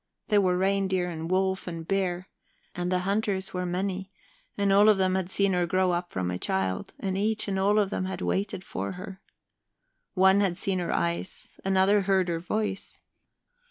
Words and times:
There 0.29 0.41
were 0.41 0.57
reindeer 0.57 1.11
and 1.11 1.29
wolf 1.29 1.67
and 1.67 1.87
bear, 1.87 2.27
and 2.73 2.91
the 2.91 3.01
hunters 3.05 3.53
were 3.53 3.67
many, 3.67 4.11
and 4.57 4.73
all 4.73 4.89
of 4.89 4.97
them 4.97 5.13
had 5.13 5.29
seen 5.29 5.53
her 5.53 5.67
grow 5.67 5.91
up 5.91 6.11
from 6.11 6.31
a 6.31 6.39
child, 6.39 6.95
and 6.99 7.15
each 7.15 7.47
and 7.47 7.59
all 7.59 7.77
of 7.77 7.91
them 7.91 8.05
had 8.05 8.19
waited 8.19 8.63
for 8.63 8.93
her. 8.93 9.21
One 10.15 10.39
had 10.41 10.57
seen 10.57 10.79
her 10.79 10.91
eyes, 10.91 11.59
another 11.63 12.01
heard 12.01 12.29
her 12.29 12.39
voice. 12.39 13.01